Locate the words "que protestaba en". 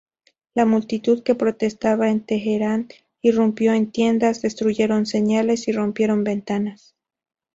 1.21-2.25